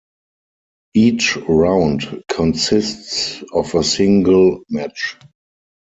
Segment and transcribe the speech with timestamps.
[0.95, 5.15] Each round consists of a single match.